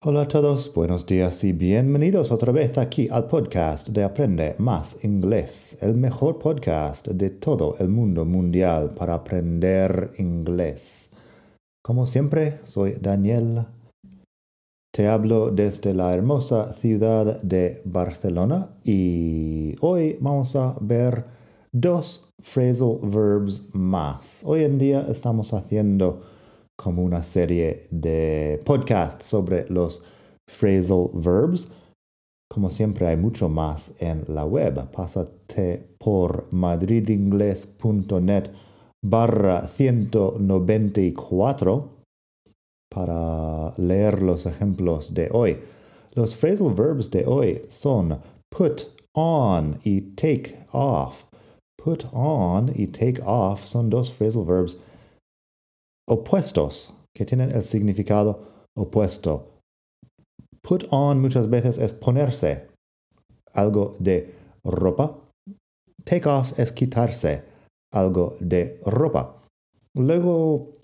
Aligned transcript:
Hola 0.00 0.22
a 0.22 0.28
todos, 0.28 0.72
buenos 0.72 1.06
días 1.06 1.42
y 1.42 1.52
bienvenidos 1.52 2.30
otra 2.30 2.52
vez 2.52 2.78
aquí 2.78 3.08
al 3.10 3.26
podcast 3.26 3.88
de 3.88 4.04
Aprende 4.04 4.54
Más 4.58 5.04
Inglés, 5.04 5.76
el 5.80 5.96
mejor 5.96 6.38
podcast 6.38 7.08
de 7.08 7.30
todo 7.30 7.74
el 7.80 7.88
mundo 7.88 8.24
mundial 8.24 8.94
para 8.94 9.14
aprender 9.14 10.12
inglés. 10.18 11.10
Como 11.82 12.06
siempre, 12.06 12.60
soy 12.62 12.92
Daniel. 13.00 13.66
Te 14.94 15.08
hablo 15.08 15.50
desde 15.50 15.94
la 15.94 16.14
hermosa 16.14 16.74
ciudad 16.74 17.42
de 17.42 17.82
Barcelona 17.84 18.70
y 18.84 19.74
hoy 19.80 20.16
vamos 20.20 20.54
a 20.54 20.76
ver 20.80 21.24
dos 21.72 22.30
phrasal 22.40 23.00
verbs 23.02 23.68
más. 23.72 24.44
Hoy 24.46 24.62
en 24.62 24.78
día 24.78 25.04
estamos 25.08 25.52
haciendo 25.52 26.22
como 26.78 27.02
una 27.02 27.24
serie 27.24 27.88
de 27.90 28.62
podcasts 28.64 29.26
sobre 29.26 29.66
los 29.68 30.04
phrasal 30.48 31.10
verbs. 31.12 31.72
Como 32.48 32.70
siempre 32.70 33.08
hay 33.08 33.16
mucho 33.16 33.48
más 33.48 34.00
en 34.00 34.22
la 34.28 34.44
web. 34.44 34.88
Pásate 34.92 35.96
por 35.98 36.46
madridingles.net 36.52 38.52
barra 39.04 39.66
194 39.66 41.88
para 42.88 43.74
leer 43.76 44.22
los 44.22 44.46
ejemplos 44.46 45.12
de 45.14 45.30
hoy. 45.32 45.58
Los 46.14 46.36
phrasal 46.36 46.72
verbs 46.74 47.10
de 47.10 47.26
hoy 47.26 47.62
son 47.68 48.20
put 48.50 48.84
on 49.14 49.80
y 49.84 50.02
take 50.14 50.64
off. 50.72 51.24
Put 51.76 52.06
on 52.12 52.72
y 52.74 52.86
take 52.86 53.20
off 53.24 53.66
son 53.66 53.90
dos 53.90 54.12
phrasal 54.12 54.44
verbs 54.44 54.76
opuestos, 56.08 56.94
que 57.14 57.24
tienen 57.24 57.50
el 57.50 57.62
significado 57.62 58.66
opuesto. 58.76 59.60
Put 60.62 60.86
on 60.90 61.20
muchas 61.20 61.48
veces 61.48 61.78
es 61.78 61.92
ponerse 61.92 62.68
algo 63.54 63.96
de 63.98 64.34
ropa. 64.64 65.18
Take 66.04 66.28
off 66.28 66.58
es 66.58 66.72
quitarse 66.72 67.44
algo 67.92 68.36
de 68.40 68.80
ropa. 68.84 69.42
Luego, 69.94 70.76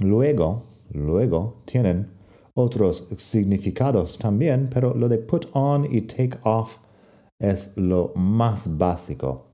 luego, 0.00 0.64
luego 0.92 1.62
tienen 1.64 2.10
otros 2.54 3.08
significados 3.16 4.18
también, 4.18 4.68
pero 4.68 4.94
lo 4.94 5.08
de 5.08 5.18
put 5.18 5.46
on 5.52 5.86
y 5.90 6.02
take 6.02 6.38
off 6.44 6.78
es 7.40 7.76
lo 7.76 8.12
más 8.14 8.76
básico. 8.76 9.50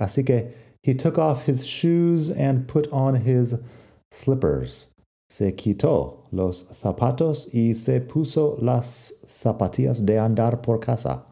Así 0.00 0.24
que, 0.24 0.68
he 0.82 0.94
took 0.94 1.18
off 1.18 1.48
his 1.48 1.64
shoes 1.64 2.30
and 2.30 2.66
put 2.66 2.88
on 2.92 3.16
his 3.16 3.60
slippers. 4.12 4.92
Se 5.30 5.54
quitó 5.54 6.24
los 6.30 6.66
zapatos 6.72 7.52
y 7.52 7.74
se 7.74 8.00
puso 8.00 8.56
las 8.60 9.20
zapatillas 9.26 10.04
de 10.06 10.18
andar 10.18 10.62
por 10.62 10.80
casa. 10.80 11.26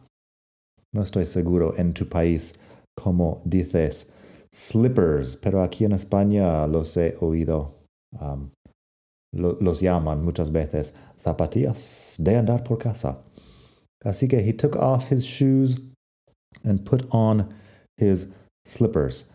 No 0.93 1.03
estoy 1.03 1.25
seguro 1.25 1.75
en 1.77 1.95
tu 1.95 2.07
país 2.09 2.59
cómo 2.95 3.41
dices 3.45 4.13
slippers, 4.53 5.37
pero 5.37 5.63
aquí 5.63 5.85
en 5.85 5.93
España 5.93 6.67
los 6.67 6.97
he 6.97 7.17
oído. 7.21 7.75
Um, 8.21 8.51
los 9.33 9.81
llaman 9.81 10.25
muchas 10.25 10.51
veces 10.51 10.95
zapatillas 11.19 12.17
de 12.19 12.37
andar 12.37 12.65
por 12.65 12.79
casa. 12.79 13.19
Así 14.05 14.29
que 14.29 14.39
he 14.39 14.53
took 14.53 14.77
off 14.77 15.11
his 15.11 15.25
shoes 15.25 15.77
and 16.65 16.85
put 16.85 17.07
on 17.11 17.53
his 17.99 18.33
slippers. 18.65 19.27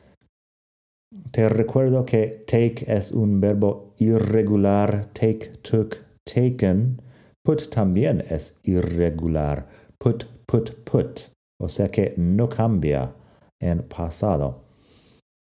Te 1.32 1.50
recuerdo 1.50 2.06
que 2.06 2.46
take 2.48 2.86
es 2.88 3.12
un 3.12 3.42
verbo 3.42 3.94
irregular. 3.98 5.10
Take, 5.14 5.58
took, 5.62 5.98
taken. 6.26 7.02
Put 7.44 7.70
también 7.70 8.22
es 8.30 8.58
irregular. 8.64 9.68
Put, 9.98 10.26
put, 10.46 10.84
put. 10.86 11.32
O 11.60 11.68
sea 11.68 11.90
que 11.90 12.14
no 12.18 12.48
cambia 12.48 13.14
en 13.62 13.84
pasado. 13.84 14.64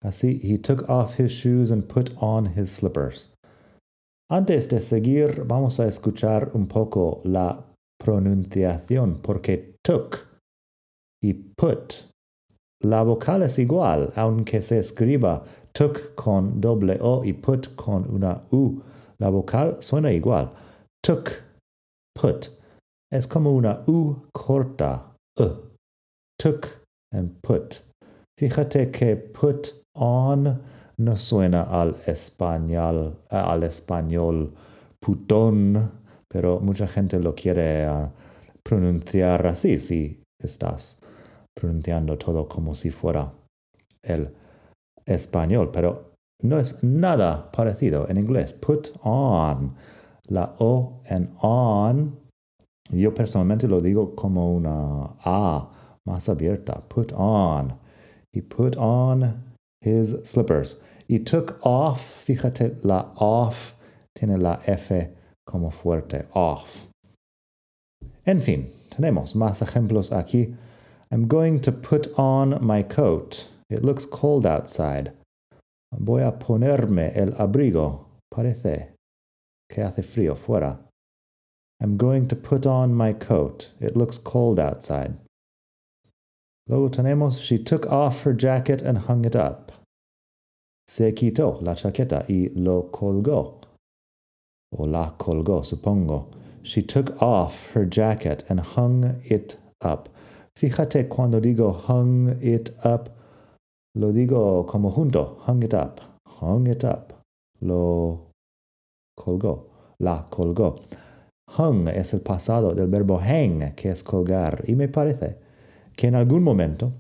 Así, 0.03 0.41
he 0.43 0.59
took 0.59 0.89
off 0.89 1.19
his 1.19 1.33
shoes 1.33 1.71
and 1.71 1.89
put 1.89 2.11
on 2.21 2.55
his 2.57 2.71
slippers. 2.71 3.31
Antes 4.31 4.69
de 4.69 4.81
seguir, 4.81 5.45
vamos 5.45 5.79
a 5.81 5.87
escuchar 5.87 6.51
un 6.55 6.67
poco 6.67 7.21
la 7.25 7.65
pronunciación 7.99 9.21
porque 9.23 9.77
took 9.83 10.27
y 11.23 11.33
put 11.33 12.14
la 12.85 13.03
vocal 13.03 13.43
es 13.43 13.59
igual, 13.59 14.13
aunque 14.17 14.63
se 14.63 14.79
escriba 14.79 15.43
took 15.73 16.15
con 16.15 16.61
doble 16.61 16.99
O 17.01 17.25
y 17.25 17.33
put 17.33 17.75
con 17.77 18.09
una 18.09 18.43
U. 18.53 18.81
La 19.19 19.31
vocal 19.31 19.79
suena 19.81 20.13
igual. 20.13 20.51
Took, 21.03 21.31
put. 22.15 22.49
Es 23.11 23.27
como 23.27 23.53
una 23.53 23.83
U 23.87 24.17
corta. 24.33 25.15
U. 25.39 25.71
Took 26.39 26.69
and 27.13 27.41
put. 27.43 27.83
Fíjate 28.39 28.91
que 28.91 29.17
put 29.17 29.73
on 29.95 30.61
no 30.99 31.17
suena 31.17 31.63
al 31.63 31.97
español, 32.07 33.17
al 33.31 33.63
español 33.63 34.53
putón, 35.01 35.91
pero 36.29 36.61
mucha 36.61 36.87
gente 36.87 37.19
lo 37.19 37.35
quiere 37.35 37.89
uh, 37.89 38.11
pronunciar 38.63 39.47
así 39.47 39.79
si 39.79 40.23
estás 40.41 40.99
pronunciando 41.55 42.19
todo 42.19 42.49
como 42.49 42.75
si 42.75 42.91
fuera 42.91 43.33
el 44.03 44.35
español, 45.07 45.71
pero 45.73 46.15
no 46.43 46.59
es 46.59 46.83
nada 46.83 47.51
parecido 47.51 48.09
en 48.09 48.19
inglés. 48.19 48.53
Put 48.53 48.91
on. 49.03 49.75
La 50.29 50.57
O 50.59 51.03
en 51.05 51.35
on, 51.43 52.19
yo 52.91 53.15
personalmente 53.15 53.69
lo 53.69 53.83
digo 53.83 54.15
como 54.15 54.55
una 54.55 55.17
A 55.23 55.71
más 56.07 56.29
abierta. 56.29 56.83
Put 56.89 57.13
on. 57.15 57.79
He 58.33 58.41
put 58.41 58.77
on 58.79 59.55
his 59.83 60.17
slippers. 60.25 60.81
He 61.09 61.19
took 61.19 61.59
off, 61.63 62.25
fíjate, 62.25 62.79
la 62.83 63.13
off 63.17 63.75
tiene 64.15 64.39
la 64.39 64.61
F 64.67 65.15
como 65.45 65.71
fuerte, 65.71 66.27
off. 66.33 66.87
En 68.25 68.41
fin, 68.41 68.73
tenemos 68.89 69.37
más 69.37 69.61
ejemplos 69.61 70.11
aquí 70.11 70.55
I'm 71.15 71.29
going 71.29 71.61
to 71.61 71.71
put 71.71 72.13
on 72.19 72.59
my 72.61 72.83
coat. 72.83 73.47
It 73.71 73.85
looks 73.85 74.05
cold 74.05 74.45
outside. 74.45 75.13
Voy 75.93 76.27
a 76.27 76.33
ponerme 76.33 77.17
el 77.17 77.31
abrigo. 77.39 78.07
Parece 78.35 78.89
que 79.71 79.85
hace 79.85 80.03
frío 80.03 80.37
fuera. 80.37 80.81
I'm 81.81 81.97
going 81.97 82.27
to 82.27 82.35
put 82.35 82.67
on 82.67 82.95
my 82.95 83.13
coat. 83.13 83.71
It 83.81 83.97
looks 83.97 84.19
cold 84.19 84.59
outside. 84.59 85.15
Luego 86.67 86.89
tenemos, 86.89 87.41
she 87.41 87.59
took 87.59 87.87
off 87.87 88.23
her 88.23 88.33
jacket 88.33 88.83
and 88.83 88.99
hung 88.99 89.25
it 89.25 89.37
up. 89.37 89.71
Se 90.89 91.13
quitó 91.13 91.63
la 91.63 91.75
chaqueta 91.77 92.29
y 92.29 92.51
lo 92.57 92.91
colgó. 92.93 93.63
O 94.77 94.83
la 94.83 95.13
colgó, 95.17 95.65
supongo. 95.65 96.27
She 96.65 96.83
took 96.83 97.23
off 97.23 97.71
her 97.71 97.85
jacket 97.85 98.43
and 98.49 98.59
hung 98.59 99.23
it 99.23 99.59
up. 99.81 100.09
Fíjate 100.57 101.09
cuando 101.09 101.41
digo 101.41 101.83
hung 101.89 102.31
it 102.41 102.71
up, 102.85 103.11
lo 103.97 104.13
digo 104.13 104.65
como 104.67 104.91
junto, 104.91 105.39
hung 105.47 105.65
it 105.65 105.75
up, 105.75 106.01
hung 106.41 106.69
it 106.69 106.85
up, 106.85 107.13
lo 107.61 108.31
colgó, 109.17 109.69
la 109.99 110.29
colgó. 110.31 110.77
Hung 111.59 111.89
es 111.89 112.15
el 112.15 112.21
pasado 112.21 112.75
del 112.75 112.87
verbo 112.87 113.19
hang, 113.19 113.75
que 113.75 113.91
es 113.91 114.03
colgar, 114.03 114.63
y 114.67 114.75
me 114.75 114.89
parece 114.89 115.39
que 115.97 116.07
en 116.07 116.15
algún 116.15 116.43
momento 116.43 116.93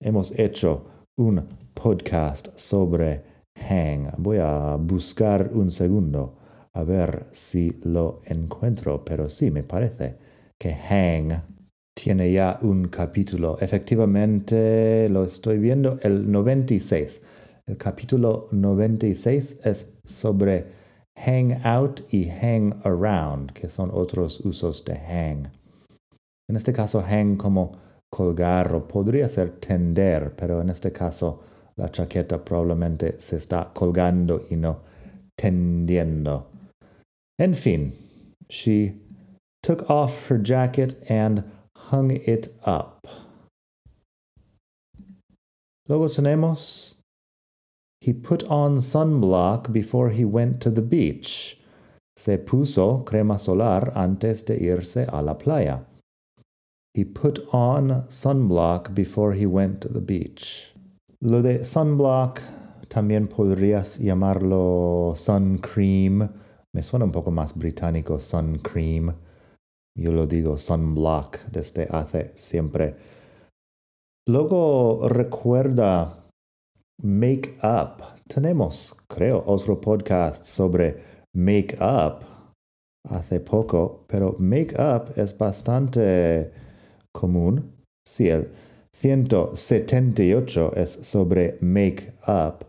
hemos 0.00 0.32
hecho 0.38 0.84
un 1.18 1.46
podcast 1.74 2.48
sobre 2.56 3.22
hang. 3.56 4.10
Voy 4.18 4.38
a 4.38 4.76
buscar 4.76 5.50
un 5.52 5.70
segundo 5.70 6.34
a 6.72 6.82
ver 6.82 7.26
si 7.32 7.78
lo 7.84 8.22
encuentro, 8.24 9.04
pero 9.04 9.28
sí 9.28 9.50
me 9.50 9.62
parece 9.62 10.16
que 10.58 10.74
hang 10.74 11.59
tiene 12.02 12.32
ya 12.32 12.58
un 12.62 12.88
capítulo. 12.88 13.58
Efectivamente, 13.60 15.06
lo 15.10 15.24
estoy 15.24 15.58
viendo, 15.58 15.98
el 16.02 16.30
96. 16.30 17.22
El 17.66 17.76
capítulo 17.76 18.48
96 18.52 19.60
es 19.64 20.00
sobre 20.04 20.64
hang 21.14 21.60
out 21.64 22.00
y 22.10 22.30
hang 22.30 22.80
around, 22.84 23.52
que 23.52 23.68
son 23.68 23.90
otros 23.92 24.40
usos 24.40 24.82
de 24.86 24.96
hang. 24.96 25.52
En 26.48 26.56
este 26.56 26.72
caso, 26.72 27.02
hang 27.02 27.36
como 27.36 27.72
colgar 28.10 28.74
o 28.74 28.88
podría 28.88 29.28
ser 29.28 29.50
tender, 29.60 30.34
pero 30.34 30.62
en 30.62 30.70
este 30.70 30.92
caso 30.92 31.42
La 31.76 31.88
chaqueta 31.88 32.44
probablemente 32.44 33.16
se 33.20 33.36
está 33.36 33.70
colgando 33.72 34.44
y 34.50 34.56
no 34.56 34.80
tendiendo. 35.34 36.50
En 37.38 37.54
fin, 37.54 37.94
she 38.50 39.00
took 39.62 39.88
off 39.88 40.30
her 40.30 40.36
jacket 40.36 41.02
and 41.08 41.42
hung 41.90 42.10
it 42.10 42.48
up. 42.64 43.06
Luego 45.88 46.08
tenemos 46.08 46.96
He 48.00 48.14
put 48.14 48.44
on 48.44 48.78
sunblock 48.78 49.72
before 49.72 50.10
he 50.10 50.24
went 50.24 50.60
to 50.62 50.70
the 50.70 50.82
beach. 50.82 51.58
Se 52.16 52.38
puso 52.38 53.04
crema 53.04 53.38
solar 53.38 53.92
antes 53.94 54.42
de 54.42 54.56
irse 54.56 55.06
a 55.12 55.20
la 55.20 55.34
playa. 55.34 55.84
He 56.94 57.04
put 57.04 57.40
on 57.52 58.04
sunblock 58.08 58.94
before 58.94 59.32
he 59.32 59.46
went 59.46 59.80
to 59.82 59.88
the 59.88 60.00
beach. 60.00 60.72
Lo 61.20 61.42
de 61.42 61.58
sunblock 61.58 62.40
también 62.88 63.28
podrías 63.28 63.98
llamarlo 63.98 65.16
sun 65.16 65.58
cream. 65.58 66.28
Me 66.72 66.82
suena 66.82 67.04
un 67.04 67.12
poco 67.12 67.30
más 67.30 67.52
británico 67.52 68.20
sun 68.20 68.58
cream. 68.60 69.14
Yo 69.96 70.12
lo 70.12 70.26
digo 70.26 70.56
sunblock 70.56 71.38
desde 71.50 71.86
hace 71.90 72.32
siempre. 72.34 72.96
Luego 74.28 75.08
recuerda 75.08 76.28
make 77.02 77.58
up. 77.62 78.02
Tenemos, 78.28 78.96
creo, 79.08 79.42
otro 79.46 79.80
podcast 79.80 80.44
sobre 80.44 81.02
make 81.34 81.76
up 81.80 82.24
hace 83.08 83.40
poco, 83.40 84.04
pero 84.06 84.36
make 84.38 84.74
up 84.74 85.12
es 85.16 85.36
bastante 85.36 86.52
común. 87.12 87.72
Sí, 88.06 88.28
el 88.28 88.52
178 88.92 90.72
es 90.76 90.90
sobre 90.90 91.58
make 91.60 92.14
up. 92.26 92.66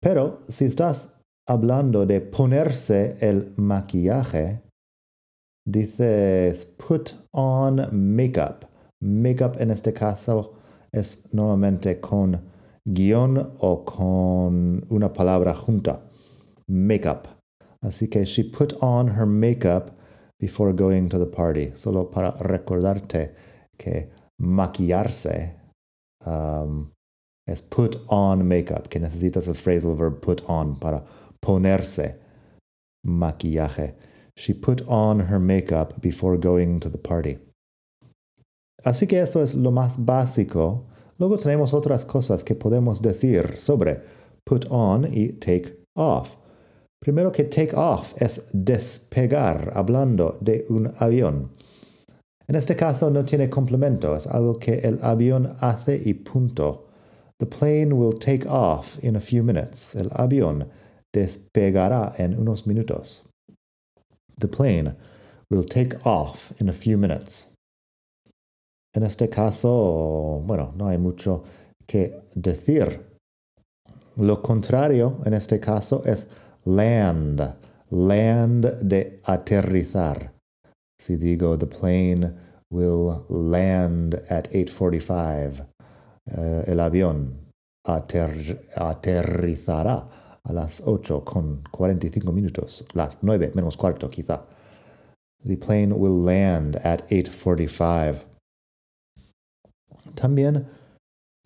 Pero 0.00 0.42
si 0.48 0.64
estás 0.64 1.20
hablando 1.46 2.06
de 2.06 2.20
ponerse 2.20 3.16
el 3.20 3.52
maquillaje, 3.56 4.62
dices 5.66 6.64
put 6.64 7.14
on 7.32 7.88
makeup. 7.92 8.64
Makeup 9.00 9.56
en 9.60 9.70
este 9.70 9.92
caso 9.92 10.54
es 10.92 11.32
normalmente 11.32 12.00
con 12.00 12.40
guion 12.84 13.54
o 13.60 13.84
con 13.84 14.84
una 14.88 15.12
palabra 15.12 15.54
junta. 15.54 16.00
Makeup. 16.66 17.28
Así 17.82 18.08
que 18.08 18.24
she 18.24 18.44
put 18.44 18.74
on 18.80 19.08
her 19.08 19.26
makeup 19.26 19.96
before 20.38 20.72
going 20.72 21.08
to 21.08 21.18
the 21.18 21.26
party. 21.26 21.72
Solo 21.74 22.10
para 22.10 22.32
recordarte 22.40 23.34
que 23.78 24.10
maquillarse 24.38 25.54
um, 26.26 26.90
es 27.46 27.60
put 27.60 27.96
on 28.08 28.46
makeup, 28.46 28.88
que 28.88 29.00
necesitas 29.00 29.48
el 29.48 29.54
phrasal 29.54 29.96
verb 29.96 30.20
put 30.20 30.42
on 30.46 30.76
para 30.76 31.04
ponerse 31.40 32.16
maquillaje. 33.04 33.94
She 34.40 34.54
put 34.54 34.80
on 34.88 35.28
her 35.28 35.38
makeup 35.38 36.00
before 36.00 36.38
going 36.38 36.80
to 36.80 36.88
the 36.88 36.96
party. 36.96 37.36
Así 38.82 39.06
que 39.06 39.20
eso 39.20 39.42
es 39.42 39.54
lo 39.54 39.70
más 39.70 39.98
básico. 39.98 40.86
Luego 41.18 41.36
tenemos 41.36 41.74
otras 41.74 42.06
cosas 42.06 42.42
que 42.42 42.54
podemos 42.54 43.02
decir 43.02 43.58
sobre 43.58 44.00
put 44.46 44.64
on 44.70 45.04
y 45.04 45.32
take 45.38 45.84
off. 45.94 46.36
Primero 47.02 47.30
que 47.30 47.44
take 47.44 47.74
off 47.76 48.14
es 48.16 48.48
despegar, 48.54 49.72
hablando 49.74 50.38
de 50.40 50.64
un 50.70 50.90
avión. 50.98 51.50
En 52.48 52.56
este 52.56 52.74
caso 52.76 53.10
no 53.10 53.26
tiene 53.26 53.50
complemento, 53.50 54.16
es 54.16 54.26
algo 54.26 54.58
que 54.58 54.78
el 54.78 54.98
avión 55.02 55.54
hace 55.60 56.00
y 56.02 56.14
punto. 56.14 56.88
The 57.38 57.46
plane 57.46 57.92
will 57.92 58.18
take 58.18 58.48
off 58.48 58.98
in 59.04 59.16
a 59.16 59.20
few 59.20 59.42
minutes. 59.42 59.94
El 59.94 60.08
avión 60.12 60.66
despegará 61.12 62.14
en 62.16 62.38
unos 62.38 62.66
minutos. 62.66 63.29
The 64.40 64.48
plane 64.48 64.96
will 65.50 65.64
take 65.64 65.94
off 66.04 66.52
in 66.58 66.68
a 66.68 66.72
few 66.72 66.96
minutes. 66.96 67.50
En 68.94 69.02
este 69.02 69.28
caso, 69.28 70.42
bueno, 70.44 70.72
no 70.76 70.88
hay 70.88 70.98
mucho 70.98 71.44
que 71.86 72.22
decir. 72.34 73.00
Lo 74.16 74.42
contrario 74.42 75.20
en 75.24 75.34
este 75.34 75.60
caso 75.60 76.02
es 76.04 76.26
land, 76.64 77.40
land 77.90 78.66
de 78.82 79.20
aterrizar. 79.24 80.32
Si 80.98 81.16
digo 81.16 81.56
the 81.56 81.66
plane 81.66 82.32
will 82.70 83.24
land 83.28 84.14
at 84.28 84.48
8:45, 84.52 85.66
uh, 86.26 86.62
el 86.66 86.80
avión 86.80 87.50
ater 87.84 88.68
aterrizará 88.76 90.06
a 90.44 90.52
las 90.52 90.82
8 90.86 91.24
con 91.24 91.62
45 91.70 92.32
minutos, 92.32 92.84
las 92.94 93.18
9 93.22 93.52
menos 93.54 93.76
cuarto 93.76 94.08
quizá. 94.10 94.46
The 95.44 95.56
plane 95.56 95.94
will 95.94 96.22
land 96.22 96.76
at 96.84 97.08
8:45. 97.10 98.26
También 100.14 100.66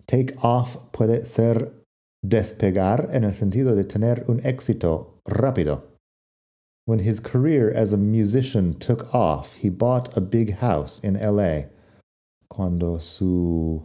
take 0.06 0.34
off 0.42 0.76
puede 0.92 1.26
ser 1.26 1.84
despegar 2.22 3.10
en 3.12 3.24
el 3.24 3.34
sentido 3.34 3.74
de 3.74 3.84
tener 3.84 4.24
un 4.26 4.40
éxito 4.44 5.20
rápido. 5.26 5.82
When 6.86 7.00
his 7.00 7.20
career 7.20 7.72
as 7.74 7.92
a 7.92 7.96
musician 7.96 8.74
took 8.74 9.14
off, 9.14 9.56
he 9.62 9.70
bought 9.70 10.16
a 10.16 10.20
big 10.20 10.58
house 10.58 11.00
in 11.02 11.14
LA. 11.14 11.70
Cuando 12.48 12.98
su 12.98 13.82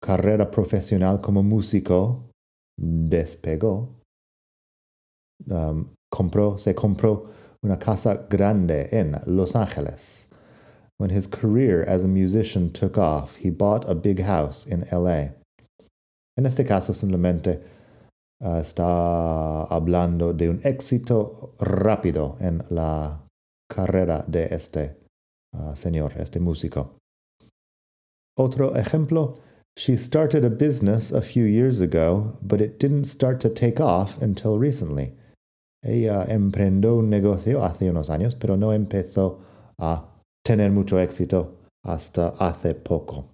carrera 0.00 0.50
profesional 0.50 1.20
como 1.20 1.42
músico 1.42 2.24
despegó, 2.78 3.94
um, 5.50 5.92
compró, 6.10 6.58
se 6.58 6.74
compró 6.74 7.30
una 7.62 7.78
casa 7.78 8.26
grande 8.28 8.88
en 8.92 9.16
Los 9.26 9.56
Ángeles. 9.56 10.28
When 10.98 11.10
his 11.10 11.26
career 11.26 11.84
as 11.86 12.04
a 12.04 12.08
musician 12.08 12.70
took 12.70 12.96
off, 12.96 13.36
he 13.36 13.50
bought 13.50 13.84
a 13.88 13.94
big 13.94 14.20
house 14.22 14.66
in 14.66 14.86
LA. 14.90 15.34
En 16.38 16.46
este 16.46 16.64
caso 16.64 16.94
simplemente 16.94 17.60
uh, 18.40 18.60
está 18.60 19.64
hablando 19.64 20.32
de 20.32 20.48
un 20.48 20.60
éxito 20.64 21.54
rápido 21.58 22.36
en 22.40 22.64
la 22.70 23.26
carrera 23.68 24.24
de 24.26 24.54
este 24.54 24.96
uh, 25.54 25.74
señor, 25.74 26.12
este 26.16 26.40
músico. 26.40 26.98
Otro 28.38 28.76
ejemplo, 28.76 29.38
she 29.76 29.94
started 29.94 30.44
a 30.44 30.50
business 30.50 31.12
a 31.12 31.20
few 31.20 31.44
years 31.44 31.80
ago, 31.80 32.36
but 32.42 32.60
it 32.60 32.78
didn't 32.78 33.04
start 33.04 33.40
to 33.40 33.50
take 33.50 33.78
off 33.78 34.20
until 34.22 34.58
recently. 34.58 35.12
Ella 35.84 36.26
emprendió 36.28 36.98
un 36.98 37.10
negocio 37.10 37.62
hace 37.62 37.90
unos 37.90 38.08
años, 38.08 38.34
pero 38.38 38.56
no 38.56 38.72
empezó 38.72 39.38
a 39.78 40.02
tener 40.44 40.70
mucho 40.70 40.96
éxito 40.96 41.52
hasta 41.84 42.34
hace 42.40 42.74
poco. 42.74 43.26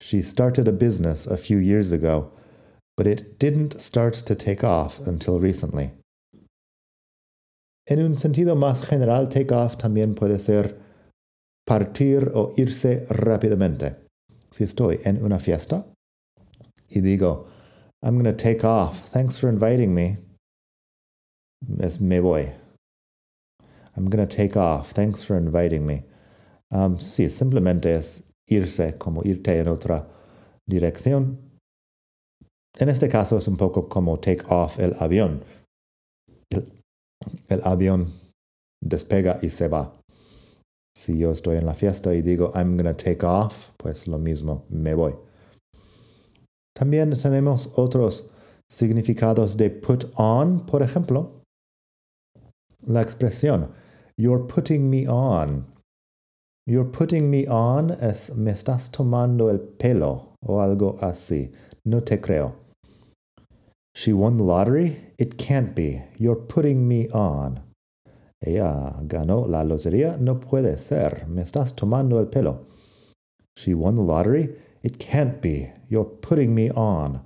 She 0.00 0.22
started 0.22 0.66
a 0.66 0.72
business 0.72 1.26
a 1.26 1.36
few 1.36 1.58
years 1.58 1.92
ago, 1.92 2.32
but 2.96 3.06
it 3.06 3.38
didn't 3.38 3.80
start 3.80 4.14
to 4.26 4.34
take 4.34 4.64
off 4.64 4.98
until 5.06 5.38
recently. 5.38 5.92
En 7.86 8.00
un 8.00 8.14
sentido 8.14 8.56
más 8.56 8.84
general, 8.84 9.28
take 9.28 9.52
off 9.52 9.76
también 9.76 10.14
puede 10.14 10.40
ser 10.40 10.76
partir 11.66 12.32
o 12.34 12.52
irse 12.56 13.06
rápidamente. 13.08 14.01
Si 14.52 14.64
estoy 14.64 15.00
en 15.04 15.24
una 15.24 15.38
fiesta 15.38 15.86
y 16.88 17.00
digo, 17.00 17.48
I'm 18.02 18.18
going 18.18 18.24
to 18.24 18.32
take 18.32 18.64
off, 18.64 19.10
thanks 19.10 19.36
for 19.36 19.48
inviting 19.48 19.94
me, 19.94 20.18
es 21.80 22.00
me 22.00 22.20
voy. 22.20 22.52
I'm 23.96 24.10
going 24.10 24.26
to 24.26 24.36
take 24.36 24.56
off, 24.56 24.92
thanks 24.92 25.24
for 25.24 25.36
inviting 25.36 25.86
me. 25.86 26.04
Um, 26.70 26.98
sí, 26.98 27.28
simplemente 27.30 27.94
es 27.94 28.30
irse, 28.50 28.98
como 28.98 29.22
irte 29.22 29.58
en 29.58 29.68
otra 29.68 30.06
dirección. 30.68 31.38
En 32.78 32.88
este 32.88 33.08
caso 33.08 33.38
es 33.38 33.48
un 33.48 33.56
poco 33.56 33.88
como 33.88 34.18
take 34.18 34.44
off 34.48 34.78
el 34.78 34.94
avión. 35.00 35.44
El, 36.50 36.82
el 37.48 37.60
avión 37.64 38.12
despega 38.82 39.38
y 39.42 39.48
se 39.48 39.68
va. 39.68 40.01
Si 40.96 41.18
yo 41.18 41.30
estoy 41.30 41.56
en 41.56 41.66
la 41.66 41.74
fiesta 41.74 42.14
y 42.14 42.22
digo 42.22 42.52
I'm 42.54 42.76
gonna 42.76 42.96
take 42.96 43.24
off, 43.24 43.70
pues 43.76 44.06
lo 44.06 44.18
mismo, 44.18 44.64
me 44.68 44.94
voy. 44.94 45.14
También 46.74 47.10
tenemos 47.10 47.72
otros 47.76 48.30
significados 48.70 49.56
de 49.56 49.70
put 49.70 50.04
on, 50.16 50.64
por 50.66 50.82
ejemplo, 50.82 51.42
la 52.86 53.02
expresión 53.02 53.70
You're 54.16 54.46
putting 54.46 54.90
me 54.90 55.06
on 55.08 55.66
You're 56.66 56.90
putting 56.90 57.28
me 57.28 57.46
on 57.48 57.90
es 57.90 58.36
me 58.36 58.52
estás 58.52 58.90
tomando 58.90 59.50
el 59.50 59.58
pelo 59.58 60.34
o 60.46 60.60
algo 60.60 60.96
así. 61.00 61.50
No 61.84 62.00
te 62.02 62.20
creo. 62.20 62.54
She 63.96 64.12
won 64.12 64.36
the 64.36 64.44
lottery? 64.44 65.12
It 65.18 65.36
can't 65.38 65.74
be. 65.74 66.02
You're 66.18 66.36
putting 66.36 66.86
me 66.86 67.08
on. 67.10 67.60
Ella 68.42 68.96
ganó 69.02 69.46
la 69.46 69.62
lotería? 69.62 70.16
No 70.18 70.40
puede 70.40 70.76
ser. 70.78 71.26
Me 71.28 71.42
estás 71.42 71.74
tomando 71.74 72.18
el 72.18 72.26
pelo. 72.26 72.66
She 73.56 73.74
won 73.74 73.94
the 73.94 74.02
lottery? 74.02 74.56
It 74.82 74.98
can't 74.98 75.40
be. 75.40 75.72
You're 75.88 76.10
putting 76.20 76.52
me 76.52 76.70
on. 76.72 77.22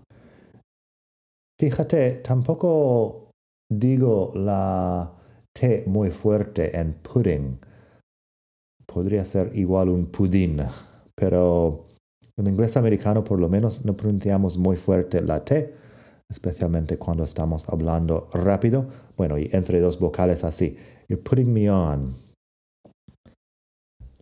Fíjate, 1.58 2.22
tampoco 2.22 3.30
digo 3.70 4.32
la 4.34 5.10
T 5.58 5.84
muy 5.86 6.10
fuerte 6.10 6.78
en 6.78 6.94
pudding. 6.94 7.58
Podría 8.84 9.24
ser 9.24 9.52
igual 9.54 9.88
un 9.88 10.06
pudín, 10.06 10.60
pero 11.14 11.86
en 12.36 12.46
inglés 12.46 12.76
americano 12.76 13.24
por 13.24 13.40
lo 13.40 13.48
menos 13.48 13.86
no 13.86 13.96
pronunciamos 13.96 14.58
muy 14.58 14.76
fuerte 14.76 15.22
la 15.22 15.44
T, 15.44 15.72
especialmente 16.28 16.98
cuando 16.98 17.24
estamos 17.24 17.68
hablando 17.70 18.28
rápido. 18.34 18.86
Bueno, 19.16 19.38
y 19.38 19.48
entre 19.52 19.80
dos 19.80 19.98
vocales 19.98 20.44
así. 20.44 20.76
You're 21.08 21.18
putting 21.18 21.52
me 21.54 21.68
on. 21.68 22.14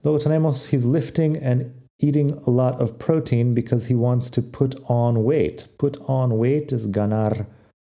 Luego 0.03 0.19
tenemos 0.19 0.67
he's 0.69 0.87
lifting 0.87 1.37
and 1.37 1.73
eating 1.99 2.33
a 2.47 2.50
lot 2.50 2.81
of 2.81 2.99
protein 2.99 3.55
because 3.55 3.87
he 3.87 3.95
wants 3.95 4.29
to 4.31 4.43
put 4.43 4.75
on 4.88 5.25
weight. 5.25 5.69
Put 5.79 5.97
on 6.07 6.37
weight 6.37 6.73
is 6.73 6.87
ganar 6.87 7.47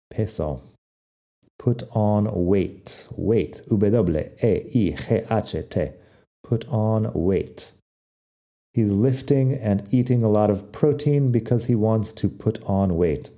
peso. 0.09 0.61
Put 1.57 1.83
on 1.91 2.27
weight. 2.47 3.07
Weight. 3.15 3.61
W-E-I-G-H-T. 3.69 4.41
Put 6.43 6.67
on 6.67 7.11
weight. 7.13 7.71
He's 8.73 8.91
lifting 8.93 9.53
and 9.53 9.87
eating 9.93 10.23
a 10.23 10.29
lot 10.29 10.49
of 10.49 10.71
protein 10.71 11.31
because 11.31 11.65
he 11.65 11.75
wants 11.75 12.11
to 12.13 12.27
put 12.29 12.61
on 12.63 12.97
weight. 12.97 13.29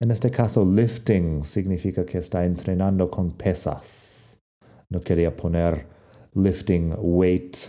En 0.00 0.10
este 0.10 0.30
caso, 0.32 0.62
lifting 0.62 1.42
significa 1.42 2.06
que 2.06 2.20
está 2.20 2.44
entrenando 2.44 3.10
con 3.10 3.32
pesas. 3.32 4.17
No 4.90 5.00
quería 5.00 5.36
poner 5.36 5.86
lifting 6.34 6.94
weight 6.98 7.68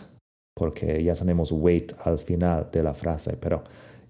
porque 0.55 1.03
ya 1.03 1.15
tenemos 1.15 1.51
weight 1.51 1.93
al 2.05 2.17
final 2.17 2.69
de 2.71 2.83
la 2.83 2.93
frase, 2.93 3.37
pero 3.39 3.63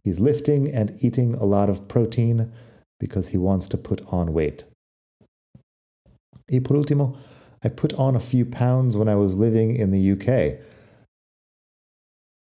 he's 0.03 0.19
lifting 0.19 0.73
and 0.73 0.93
eating 0.99 1.35
a 1.35 1.45
lot 1.45 1.69
of 1.69 1.87
protein 1.87 2.51
because 2.99 3.29
he 3.29 3.37
wants 3.37 3.67
to 3.67 3.77
put 3.77 4.01
on 4.11 4.33
weight. 4.33 4.65
Y 6.49 6.59
por 6.59 6.75
último, 6.75 7.15
I 7.63 7.69
put 7.69 7.93
on 7.93 8.15
a 8.15 8.19
few 8.19 8.45
pounds 8.45 8.95
when 8.95 9.07
I 9.07 9.15
was 9.15 9.35
living 9.35 9.75
in 9.75 9.91
the 9.91 9.99
UK. 9.99 10.59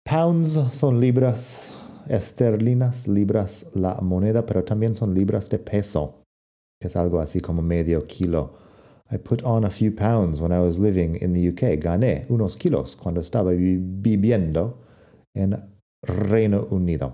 Pounds 0.06 0.58
son 0.72 1.02
libras 1.02 1.70
esterlinas, 2.08 3.08
libras 3.08 3.66
la 3.74 4.00
moneda, 4.02 4.46
pero 4.46 4.64
también 4.64 4.96
son 4.96 5.14
libras 5.14 5.50
de 5.50 5.60
peso, 5.60 6.24
que 6.80 6.88
es 6.88 6.96
algo 6.96 7.20
así 7.20 7.42
como 7.42 7.62
medio 7.62 8.08
kilo. 8.08 8.67
I 9.10 9.18
put 9.18 9.42
on 9.44 9.64
a 9.64 9.70
few 9.70 9.92
pounds 9.92 10.42
when 10.42 10.52
I 10.52 10.60
was 10.60 10.80
living 10.80 11.16
in 11.16 11.34
the 11.34 11.50
UK. 11.50 11.80
Gané 11.80 12.26
unos 12.30 12.58
kilos 12.58 12.96
cuando 12.96 13.22
estaba 13.22 13.52
viviendo 13.54 14.80
en 15.34 15.56
Reino 16.04 16.68
Unido. 16.72 17.14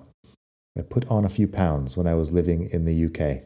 I 0.76 0.82
put 0.82 1.06
on 1.10 1.24
a 1.24 1.30
few 1.30 1.48
pounds 1.48 1.96
when 1.96 2.08
I 2.08 2.16
was 2.16 2.32
living 2.32 2.70
in 2.72 2.86
the 2.86 3.06
UK. 3.06 3.44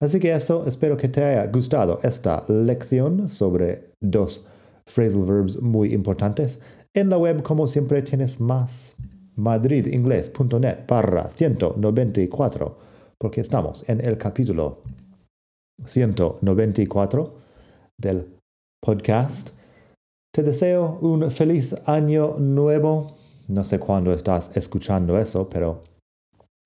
Así 0.00 0.20
que 0.20 0.32
eso, 0.32 0.64
espero 0.66 0.96
que 0.96 1.08
te 1.08 1.24
haya 1.24 1.46
gustado 1.46 1.98
esta 2.04 2.44
lección 2.48 3.28
sobre 3.28 3.90
dos 4.00 4.46
phrasal 4.86 5.24
verbs 5.24 5.60
muy 5.60 5.92
importantes. 5.92 6.60
En 6.94 7.10
la 7.10 7.18
web, 7.18 7.42
como 7.42 7.66
siempre, 7.66 8.02
tienes 8.02 8.38
más 8.40 8.94
madridingles.net 9.34 10.86
barra 10.86 11.30
194, 11.30 12.78
porque 13.18 13.40
estamos 13.40 13.88
en 13.88 14.06
el 14.06 14.16
capítulo 14.18 14.82
194 15.86 17.45
del 17.98 18.38
podcast. 18.82 19.50
Te 20.34 20.42
deseo 20.42 20.98
un 21.00 21.30
feliz 21.30 21.74
año 21.86 22.36
nuevo. 22.38 23.16
No 23.48 23.64
sé 23.64 23.78
cuándo 23.78 24.12
estás 24.12 24.56
escuchando 24.56 25.18
eso, 25.18 25.48
pero 25.48 25.82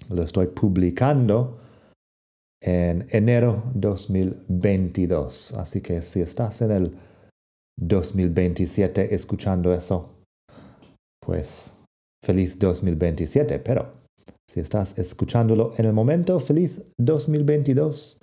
lo 0.09 0.23
estoy 0.23 0.49
publicando 0.49 1.61
en 2.63 3.07
enero 3.11 3.63
2022. 3.75 5.55
Así 5.55 5.81
que 5.81 6.03
si 6.03 6.21
estás 6.21 6.63
en 6.63 6.71
el 6.73 6.99
2027 7.79 9.15
escuchando 9.15 9.73
eso, 9.73 10.11
pues 11.25 11.73
feliz 12.25 12.59
2027. 12.59 13.59
Pero 13.61 13.93
si 14.49 14.61
estás 14.61 14.99
escuchándolo 14.99 15.75
en 15.79 15.87
el 15.87 15.93
momento, 15.93 16.41
feliz 16.41 16.83
2022. 16.99 18.19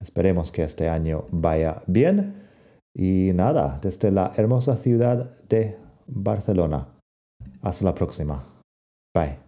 Esperemos 0.00 0.50
que 0.50 0.62
este 0.62 0.88
año 0.88 1.26
vaya 1.30 1.82
bien. 1.86 2.47
Y 2.98 3.32
nada, 3.32 3.78
desde 3.80 4.10
la 4.10 4.32
hermosa 4.36 4.76
ciudad 4.76 5.30
de 5.48 5.78
Barcelona. 6.08 6.88
Hasta 7.62 7.84
la 7.84 7.94
próxima. 7.94 8.42
Bye. 9.14 9.38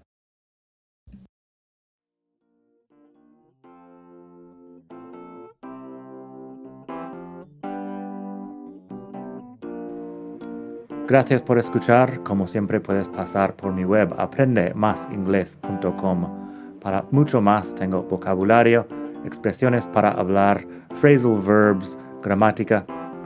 Gracias 11.08 11.42
por 11.42 11.58
escuchar. 11.58 12.22
Como 12.22 12.46
siempre 12.46 12.78
puedes 12.78 13.08
pasar 13.08 13.56
por 13.56 13.72
mi 13.72 13.84
web 13.84 14.14
aprendemasingles.com. 14.16 16.78
Para 16.80 17.04
mucho 17.10 17.40
más 17.40 17.74
tengo 17.74 18.04
vocabulario, 18.04 18.86
expresiones 19.24 19.88
para 19.88 20.12
hablar, 20.12 20.64
phrasal 21.00 21.40
verbs, 21.40 21.98
gramática, 22.22 22.86